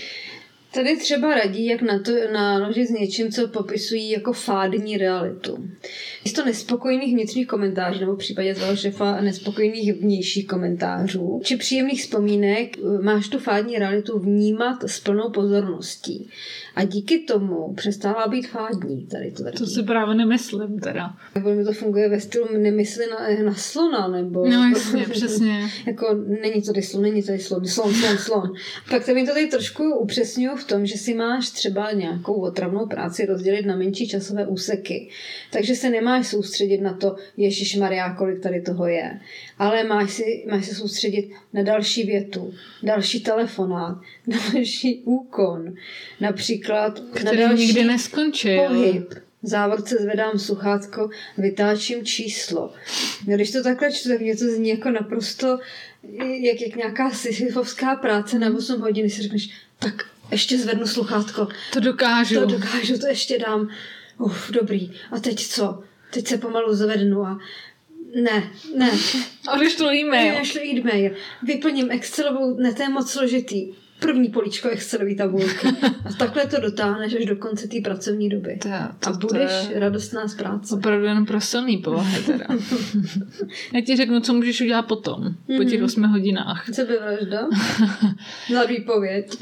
[0.75, 5.69] Tady třeba radí, jak na to naložit s něčím, co popisují jako fádní realitu.
[6.25, 12.77] Místo nespokojených vnitřních komentářů, nebo v případě tvého šefa nespokojených vnějších komentářů, či příjemných vzpomínek,
[13.03, 16.31] máš tu fádní realitu vnímat s plnou pozorností.
[16.75, 21.15] A díky tomu přestává být fádní tady to To si právě nemyslím teda.
[21.35, 24.49] Nebo mi to funguje ve stylu nemysli na, na slona, nebo...
[24.49, 25.71] No jasně, přesně.
[25.87, 28.53] jako není tady slon, není tady slon, slon, slon, slon.
[28.91, 32.87] Pak to mi to tady trošku upřesňuju v tom, že si máš třeba nějakou otravnou
[32.87, 35.09] práci rozdělit na menší časové úseky.
[35.51, 39.21] Takže se nemáš soustředit na to, Ježíš Maria, kolik tady toho je.
[39.59, 43.99] Ale máš, si, máš se soustředit na další větu, další telefonát,
[44.53, 45.75] další úkon.
[46.21, 46.64] Například
[47.11, 48.57] Který na další nikdy neskončí.
[48.69, 49.15] Pohyb.
[49.43, 52.73] V závorce zvedám sluchátko, vytáčím číslo.
[53.25, 55.59] Když to takhle čtu, tak mě to zní jako naprosto
[56.19, 59.95] jak, jak nějaká sisyfovská práce na 8 hodin, si řekneš, tak
[60.31, 61.49] ještě zvednu sluchátko.
[61.73, 62.35] To dokážu.
[62.35, 63.69] To dokážu, to ještě dám.
[64.19, 64.93] Uf, dobrý.
[65.11, 65.83] A teď co?
[66.11, 67.39] Teď se pomalu zvednu a
[68.23, 68.91] ne, ne.
[69.49, 70.35] A když to e-mail.
[70.35, 71.15] Odešlu e-mail.
[71.43, 73.73] Vyplním Excelovou, ne, to je moc složitý.
[74.01, 75.69] První poličko Excelový tabulky.
[76.05, 78.59] A takhle to dotáhneš až do konce té pracovní doby.
[78.63, 78.69] To,
[79.01, 79.81] to, a budeš to je...
[79.81, 80.75] radostná z práce.
[80.75, 82.47] Opravdu jenom pro silný povahy teda.
[83.73, 85.57] Já ti řeknu, co můžeš udělat potom, mm-hmm.
[85.57, 85.85] po těch mhm.
[85.85, 86.67] osmi hodinách.
[86.73, 87.49] Sebevražda?
[88.53, 89.37] Za výpověď.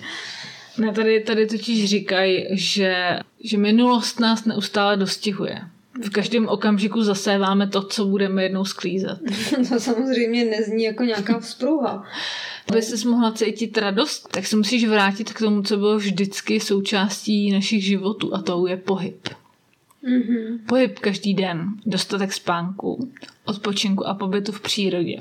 [0.79, 5.61] Ne, tady, tady totiž říkají, že, že minulost nás neustále dostihuje.
[6.03, 9.19] V každém okamžiku zaséváme to, co budeme jednou sklízet.
[9.69, 12.05] to samozřejmě nezní jako nějaká vzpruha.
[12.69, 17.53] Aby se mohla cítit radost, tak se musíš vrátit k tomu, co bylo vždycky součástí
[17.53, 19.29] našich životů a to je pohyb.
[20.05, 20.59] Mm-hmm.
[20.67, 23.11] Pohyb každý den, dostatek spánku,
[23.45, 25.17] odpočinku a pobytu v přírodě.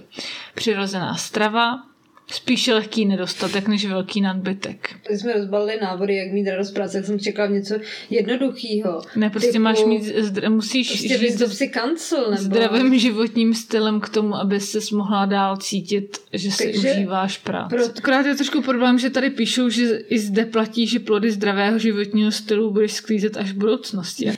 [0.55, 1.83] Přirozená strava,
[2.31, 4.89] Spíše lehký nedostatek než velký nadbytek.
[5.07, 7.75] Když jsme rozbalili návody, jak mít radost práce, tak jsem čekala něco
[8.09, 9.01] jednoduchého.
[9.15, 12.43] Ne, prostě typu, máš mít, zdra, musíš prostě žít si kancel, nebo...
[12.43, 17.75] zdravým životním stylem k tomu, aby se mohla dál cítit, že si Takže užíváš práci.
[17.75, 17.85] Pro...
[17.97, 22.31] Akorát je trošku problém, že tady píšou, že i zde platí, že plody zdravého životního
[22.31, 24.31] stylu budeš sklízet až v budoucnosti.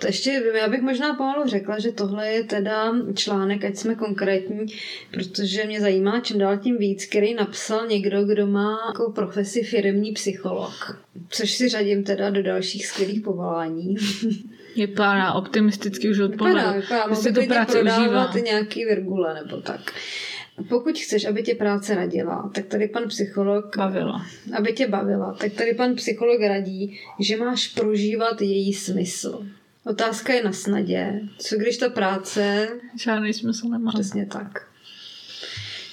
[0.00, 4.66] To ještě, já bych možná pomalu řekla, že tohle je teda článek, ať jsme konkrétní,
[5.10, 10.12] protože mě zajímá čím dál tím víc, který napsal někdo, kdo má jako profesi firmní
[10.12, 11.00] psycholog.
[11.28, 13.96] Což si řadím teda do dalších skvělých povolání.
[14.76, 17.06] Vypadá optimisticky už od Vypadá, vypadá.
[17.06, 18.32] Mohl to práce užívá.
[18.44, 19.92] nějaký virgule nebo tak.
[20.68, 23.76] Pokud chceš, aby tě práce radila, tak tady pan psycholog...
[23.76, 24.26] Bavila.
[24.52, 29.46] Aby tě bavila, tak tady pan psycholog radí, že máš prožívat její smysl.
[29.84, 31.20] Otázka je na snadě.
[31.38, 32.68] Co když ta práce...
[32.98, 33.92] Žádný smysl nemá.
[33.92, 34.66] Přesně tak.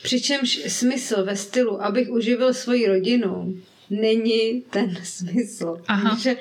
[0.03, 3.57] Přičemž smysl ve stylu, abych uživil svoji rodinu,
[3.89, 5.77] není ten smysl.
[5.87, 6.09] Aha.
[6.09, 6.35] Takže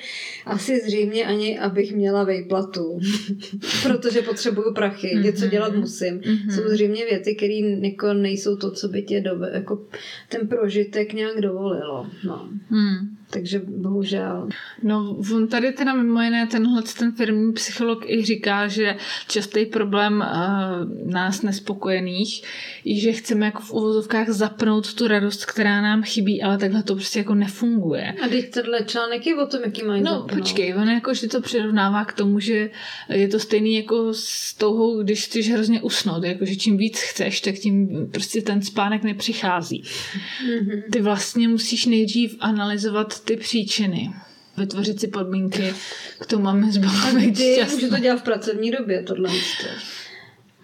[0.46, 3.00] asi zřejmě ani, abych měla vejplatu,
[3.82, 5.24] protože potřebuju prachy, mm-hmm.
[5.24, 6.20] něco dělat musím.
[6.20, 6.54] Mm-hmm.
[6.54, 9.87] Jsou zřejmě věty, které jako nejsou to, co by tě do, jako
[10.28, 12.06] ten prožitek nějak dovolilo.
[12.24, 12.48] No.
[12.70, 13.16] Mm.
[13.30, 14.48] Takže bohužel.
[14.82, 18.96] No, on tady teda mimo jiné tenhle ten firmní psycholog i říká, že
[19.28, 22.42] častý problém uh, nás nespokojených
[22.84, 26.94] je, že chceme jako v uvozovkách zapnout tu radost, která nám chybí, ale takhle to
[26.94, 28.14] prostě jako nefunguje.
[28.24, 30.32] A teď tenhle článek je o tom, jaký mají No, zapnout.
[30.38, 32.70] počkej, on jako, že to přirovnává k tomu, že
[33.08, 37.40] je to stejný jako s touhou, když chceš hrozně usnout, jako že čím víc chceš,
[37.40, 39.82] tak tím prostě ten spánek nepřichází.
[39.82, 40.82] Mm-hmm.
[40.92, 44.11] Ty vlastně musíš nejdřív analyzovat ty příčiny.
[44.57, 45.74] Vytvořit si podmínky
[46.20, 47.74] k tomu, máme zbavit šťastný.
[47.74, 49.66] Může to dělat v pracovní době, tohle místo.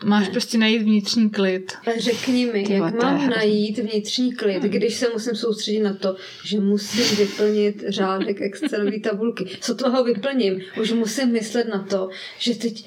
[0.05, 0.33] Máš ne.
[0.33, 1.73] prostě najít vnitřní klid.
[1.99, 6.61] Řekni mi, Tyva, jak mám najít vnitřní klid, když se musím soustředit na to, že
[6.61, 9.45] musím vyplnit řádek Excelové tabulky.
[9.61, 10.61] Co toho vyplním?
[10.81, 12.85] Už musím myslet na to, že teď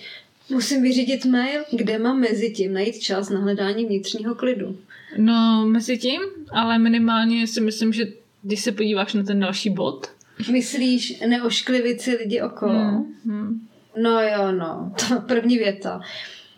[0.50, 4.78] musím vyřídit mail, kde mám mezi tím najít čas na hledání vnitřního klidu.
[5.18, 8.08] No, mezi tím, ale minimálně si myslím, že
[8.46, 10.08] když se podíváš na ten další bod.
[10.52, 12.74] Myslíš neošklivit si lidi okolo?
[12.74, 13.68] Hmm, hmm.
[14.02, 14.94] No jo, no.
[15.10, 16.02] To první věta.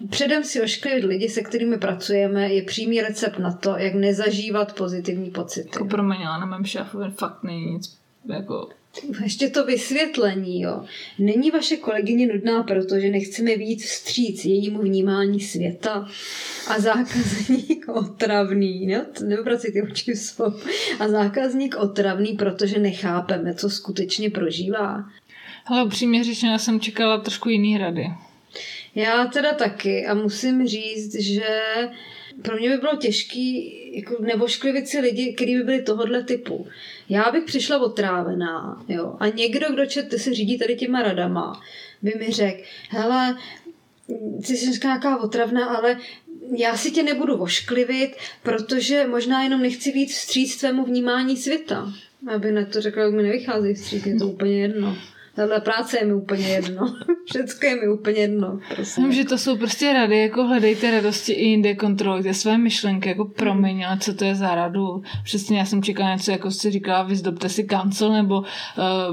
[0.10, 5.32] Předem si ošklivit lidi, se kterými pracujeme, je přímý recept na to, jak nezažívat pozitivní
[5.32, 5.70] pocity.
[5.74, 8.70] Jako pro mě, na mém šéfovi fakt není nic jako
[9.24, 10.84] ještě to vysvětlení, jo.
[11.20, 16.10] Není vaše kolegyně nudná, protože nechceme víc vstříc jejímu vnímání světa
[16.68, 19.06] a zákazník otravný, ne?
[19.26, 20.54] Neobracet ty oči jsou.
[21.00, 25.10] A zákazník otravný, protože nechápeme, co skutečně prožívá.
[25.66, 28.08] Ale upřímně řečeno, já jsem čekala trošku jiný rady.
[28.96, 31.46] Já teda taky a musím říct, že
[32.42, 36.68] pro mě by bylo těžký jako nevošklivit si lidi, kteří by byli tohohle typu.
[37.10, 41.62] Já bych přišla otrávená, jo, a někdo, kdo čet, si řídí tady těma radama,
[42.02, 43.38] by mi řekl, hele,
[44.48, 45.98] ty jsi nějaká otravná, ale
[46.58, 51.94] já si tě nebudu vošklivit, protože možná jenom nechci víc vstříc tvému vnímání světa.
[52.36, 54.98] Aby na to řekla, mi nevychází vstříc, je to úplně jedno.
[55.38, 56.96] Tahle práce je mi úplně jedno.
[57.26, 58.60] Všecko je mi úplně jedno.
[58.76, 59.12] Prosím.
[59.12, 63.86] že to jsou prostě rady, jako hledejte radosti i jinde, kontrolujte své myšlenky, jako promiň,
[63.86, 65.02] ale co to je za radu?
[65.24, 68.46] Přesně já jsem čekala něco, jako si říkala, vyzdobte si kancel, nebo uh,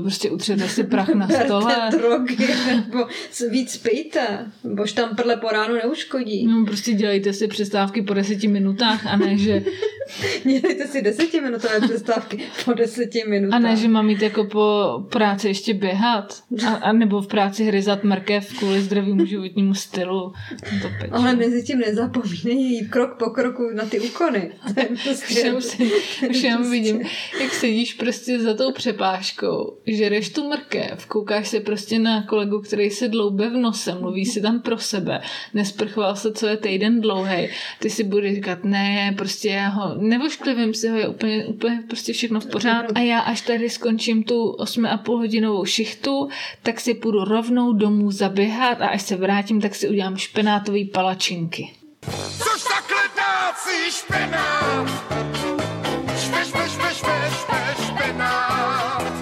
[0.03, 1.89] prostě utřete si prach na stole.
[1.91, 2.37] drogy,
[2.77, 3.07] nebo
[3.51, 6.47] víc pijte, bož tam prle po ránu neuškodí.
[6.47, 9.65] No, prostě dělejte si přestávky po deseti minutách, a ne, že...
[10.45, 13.57] dělejte si desetiminutové přestávky po deseti minutách.
[13.57, 16.43] A ne, že mám mít jako po práci ještě běhat dělat.
[16.67, 20.33] A, a nebo v práci hryzat mrkev kvůli zdravému životnímu stylu.
[20.83, 24.53] To Ale mezi tím nezapomínej jít krok po kroku na ty úkony.
[25.05, 25.53] Prostě,
[26.31, 27.01] už jenom vidím,
[27.41, 32.91] jak sedíš prostě za tou přepážkou, žereš tu mrkev, koukáš se prostě na kolegu, který
[32.91, 35.21] se dloube v nose, mluví si tam pro sebe,
[35.55, 37.49] nesprchoval se, co je týden dlouhý.
[37.81, 42.13] Ty si budeš říkat, ne, prostě já ho nevošklivím si ho, je úplně, úplně prostě
[42.13, 42.93] všechno v pořádku.
[42.95, 46.29] A já až tady skončím tu 8,5 hodinovou šichtu, cestu,
[46.63, 51.71] tak si půjdu rovnou domů zaběhat a až se vrátím, tak si udělám špenátový palačinky.
[52.39, 54.89] Což takhle dácí špenát?
[56.19, 59.15] Špe, špe, špe, špe, špe, špenát.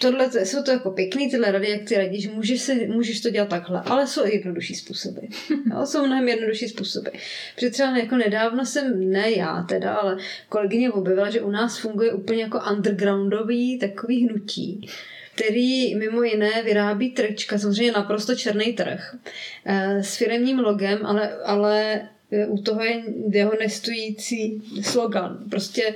[0.00, 3.48] Tohle jsou to jako pěkný tyhle rady, jak ty radíš, můžeš, se, můžeš to dělat
[3.48, 5.20] takhle, ale jsou i jednodušší způsoby.
[5.72, 7.10] Jo, jsou mnohem jednodušší způsoby.
[7.54, 10.16] Protože třeba jako nedávno jsem, ne já teda, ale
[10.48, 14.88] kolegyně objevila, že u nás funguje úplně jako undergroundový takový hnutí
[15.36, 19.16] který mimo jiné vyrábí trčka, samozřejmě naprosto černý trh,
[19.64, 25.38] eh, s firemním logem, ale, ale eh, u toho je jeho nestojící slogan.
[25.50, 25.94] Prostě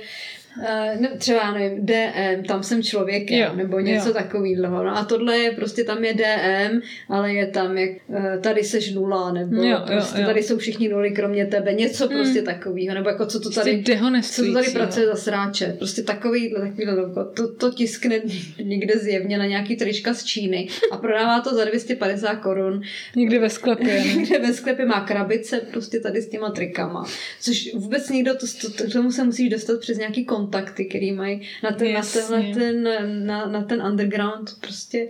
[0.57, 4.13] Uh, ne, třeba, nevím, DM, tam jsem člověkem, jo, nebo něco jo.
[4.13, 4.83] takového.
[4.83, 8.93] No a tohle je prostě, tam je DM, ale je tam, jak uh, tady seš
[8.93, 10.27] nula, nebo jo, prostě jo, jo.
[10.27, 12.17] tady jsou všichni nuly, kromě tebe, něco mm.
[12.17, 15.75] prostě takového, nebo jako co to prostě tady, co to tady pracuje za sráče.
[15.77, 17.25] Prostě takový, takový logo.
[17.25, 18.21] To, to tiskne
[18.63, 22.81] někde zjevně na nějaký trička z Číny a prodává to za 250 korun.
[23.15, 24.03] Někde ve sklepě.
[24.15, 27.05] někde ve sklepě má krabice prostě tady s těma trikama.
[27.41, 31.41] Což vůbec někdo, to, to, k tomu se musíš dostat přes nějaký kontakty, který mají
[31.63, 32.87] na ten, na, tenhle, ten,
[33.25, 35.07] na, na ten underground prostě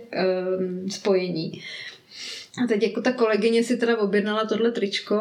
[0.58, 1.62] um, spojení.
[2.64, 5.14] A teď jako ta kolegyně si teda objednala tohle tričko.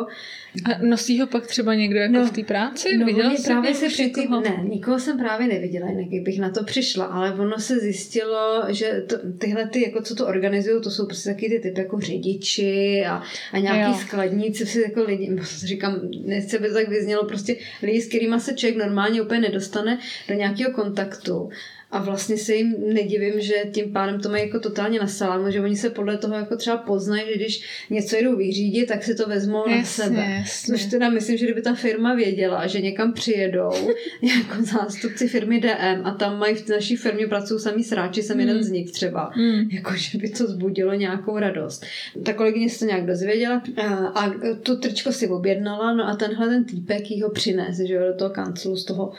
[0.66, 2.98] A nosí ho pak třeba někdo jako no, v té práci?
[2.98, 4.28] No, Viděla jsi právě se při tý...
[4.28, 9.04] Ne, nikoho jsem právě neviděla, jinak bych na to přišla, ale ono se zjistilo, že
[9.08, 13.06] to, tyhle ty, jako co to organizují, to jsou prostě taky ty typy jako řidiči
[13.06, 13.98] a, a nějaký jo.
[14.08, 18.54] skladníci, si jako lidi, říkám, nechce by to tak vyznělo, prostě lidi, s kterými se
[18.54, 21.50] člověk normálně úplně nedostane do nějakého kontaktu
[21.92, 25.62] a vlastně se jim nedivím, že tím pádem to mají jako totálně na salámu, že
[25.62, 29.28] oni se podle toho jako třeba poznají, že když něco jdou vyřídit, tak si to
[29.28, 30.36] vezmou jasně, na sebe.
[30.40, 30.78] Jasně.
[30.78, 33.72] Což teda myslím, že kdyby ta firma věděla, že někam přijedou
[34.22, 38.42] jako zástupci firmy DM a tam mají v naší firmě pracují samý sráči, jsem mm.
[38.42, 39.70] jeden z nich třeba, mm.
[39.72, 41.86] jako že by to zbudilo nějakou radost.
[42.24, 46.48] Ta kolegyně se to nějak dozvěděla a, a tu tričko si objednala, no a tenhle
[46.48, 49.14] ten týpek jí ho přines, že jo, do toho kanclu z toho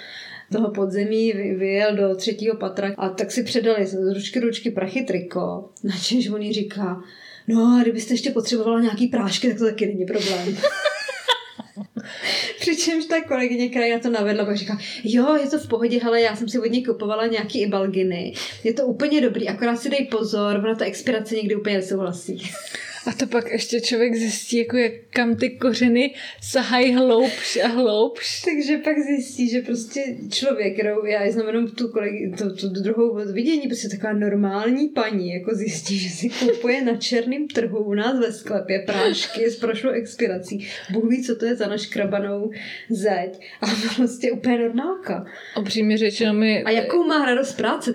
[0.52, 5.70] toho podzemí vyjel do třetího patra a tak si předali z ručky ručky prachy triko,
[5.84, 7.02] na čemž on říká,
[7.48, 10.56] no a kdybyste ještě potřebovala nějaký prášky, tak to taky není problém.
[12.60, 16.20] Přičemž ta kolegyně, která na to navedla, pak říká, jo, je to v pohodě, hele,
[16.20, 18.34] já jsem si od něj kupovala nějaký ibalginy.
[18.64, 22.42] Je to úplně dobrý, akorát si dej pozor, ona ta expirace někdy úplně nesouhlasí.
[23.06, 28.42] A to pak ještě člověk zjistí, jako jak, kam ty kořeny sahají hloubš a hloubš.
[28.42, 33.66] Takže pak zjistí, že prostě člověk, kterou já znamenám tu, kolegy, tu, tu druhou vidění,
[33.66, 38.32] prostě taková normální paní, jako zjistí, že si kupuje na černém trhu u nás ve
[38.32, 40.68] sklepě prášky s prošlou expirací.
[40.90, 42.50] Bůh ví, co to je za naškrabanou
[42.90, 43.40] zeď.
[43.60, 45.24] A prostě úplně normálka.
[45.60, 46.64] Upřímně řečeno mi...
[46.64, 47.94] A jakou má radost práce?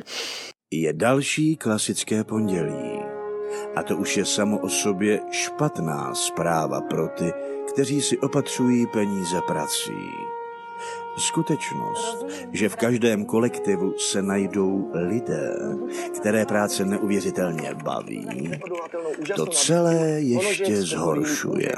[0.72, 3.17] Je další klasické pondělí.
[3.78, 7.32] A to už je samo o sobě špatná zpráva pro ty,
[7.74, 9.92] kteří si opatřují peníze prací.
[11.18, 15.54] Skutečnost, že v každém kolektivu se najdou lidé,
[16.20, 18.52] které práce neuvěřitelně baví,
[19.36, 21.72] to celé ještě zhoršuje.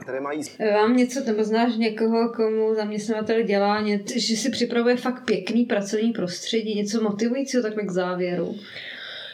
[0.74, 3.84] Vám něco, nebo znáš někoho, komu zaměstnavatel dělá,
[4.16, 8.56] že si připravuje fakt pěkný pracovní prostředí, něco motivujícího takhle k závěru?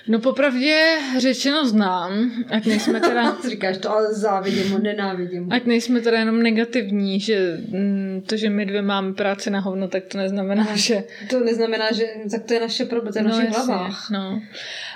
[0.08, 3.38] No popravdě řečeno znám, ať nejsme teda...
[3.50, 8.50] Říkáš to, ale závidím ho, nenávidím Ať nejsme teda jenom negativní, že mm, to, že
[8.50, 11.04] my dvě máme práci na hovno, tak to neznamená, no, že...
[11.30, 14.10] To neznamená, že tak to je naše problém, to je no, naše hlavách.
[14.10, 14.42] No.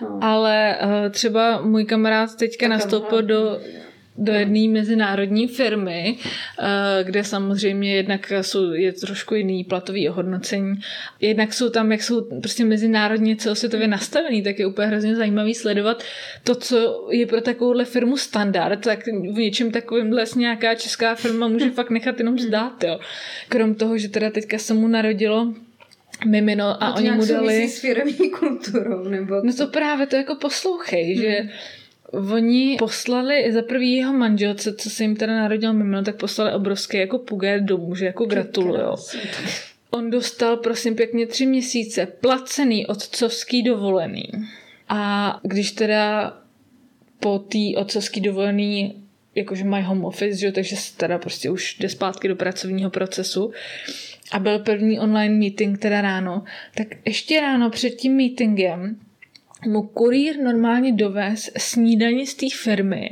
[0.02, 0.20] no.
[0.22, 3.60] Ale uh, třeba můj kamarád teďka tak nastoupil do
[4.20, 10.76] do jedné mezinárodní firmy, eh, kde samozřejmě jednak jsou, je trošku jiný platový ohodnocení.
[11.20, 16.04] Jednak jsou tam, jak jsou prostě mezinárodně celosvětově nastavený, tak je úplně hrozně zajímavý sledovat
[16.44, 21.48] to, co je pro takovouhle firmu standard, tak v něčem takovým vlastně nějaká česká firma
[21.48, 23.00] může fakt nechat jenom zdát, jo.
[23.50, 25.54] Krom toho, že teda teďka se mu narodilo
[26.26, 27.68] mimino a to oni mu dali...
[27.68, 29.42] s firmní kulturou, nebo...
[29.44, 31.24] No to právě to jako poslouchej, hmm.
[31.24, 31.50] že
[32.12, 36.98] Oni poslali za prvý jeho manželce, co se jim teda narodil mimo, tak poslali obrovský
[36.98, 38.96] jako pugé domů, že jako gratuluju.
[39.90, 44.24] On dostal, prosím pěkně, tři měsíce placený otcovský dovolený.
[44.90, 46.38] A když teda
[47.20, 49.04] po té otcovský dovolený
[49.36, 53.52] jakože mají home office, že, takže se teda prostě už jde zpátky do pracovního procesu
[54.32, 56.44] a byl první online meeting teda ráno,
[56.76, 59.00] tak ještě ráno před tím meetingem
[59.66, 63.10] mu kurýr normálně dovez snídaní z té firmy,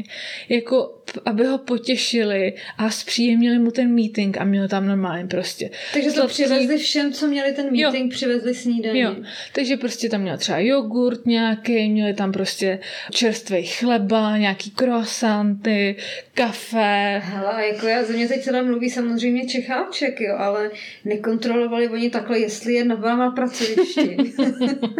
[0.50, 5.70] jako aby ho potěšili a zpříjemnili mu ten meeting a měl tam normálně prostě.
[5.94, 8.16] Takže to přivezli všem, co měli ten meeting, jo.
[8.16, 9.00] přivezli snídaní.
[9.00, 9.16] Jo.
[9.54, 12.80] Takže prostě tam měl třeba jogurt nějaký, měli tam prostě
[13.12, 15.96] čerstvý chleba, nějaký croissanty,
[16.34, 17.22] kafe.
[17.24, 20.72] Hele, jako já ze mě teď celá mluví samozřejmě Čecháček, jo, ale
[21.06, 24.18] nekontrolovali oni takhle, jestli je na na pracovišti.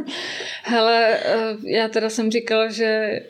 [0.64, 1.20] Hele,
[1.64, 3.22] já teda jsem říkala, že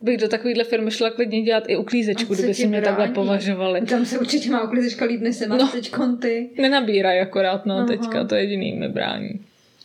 [0.00, 2.96] bych do takovéhle firmy šla klidně dělat i uklízečku, kdyby si mě brání.
[2.96, 3.80] takhle považovali.
[3.80, 6.50] Tam se určitě má uklízečka líbne se má no, teď konty.
[6.58, 7.86] Nenabírají akorát, no Aha.
[7.86, 9.40] teďka, to jediný mi brání.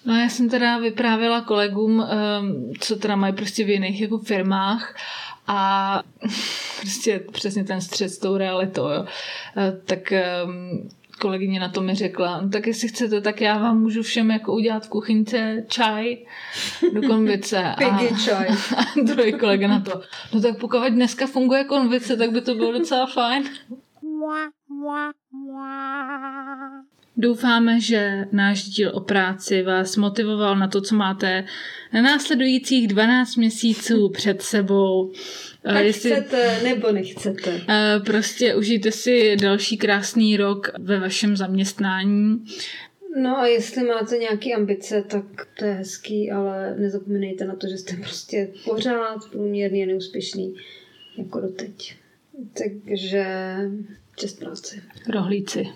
[0.05, 4.95] No já jsem teda vyprávěla kolegům, um, co teda mají prostě v jiných jako firmách
[5.47, 6.03] a
[6.81, 9.01] prostě přesně ten střed s tou realitou, jo.
[9.01, 9.07] Uh,
[9.85, 10.13] tak
[10.45, 14.31] um, kolegyně na to mi řekla, no tak jestli chcete, tak já vám můžu všem
[14.31, 16.17] jako udělat v kuchyňce čaj
[16.93, 17.63] do konvice.
[17.63, 18.47] a, čaj.
[18.77, 20.01] A druhý kolega na to,
[20.33, 23.43] no tak pokud dneska funguje konvice, tak by to bylo docela fajn.
[27.17, 31.45] Doufáme, že náš díl o práci vás motivoval na to, co máte
[31.93, 35.11] na následujících 12 měsíců před sebou.
[35.63, 37.61] Ať jestli, chcete nebo nechcete.
[38.05, 42.45] Prostě užijte si další krásný rok ve vašem zaměstnání.
[43.21, 45.25] No a jestli máte nějaké ambice, tak
[45.59, 50.55] to je hezký, ale nezapomeňte na to, že jste prostě pořád průměrně neúspěšný
[51.17, 51.95] jako doteď.
[52.57, 53.25] Takže
[54.15, 54.81] čest práci.
[55.09, 55.67] Rohlíci.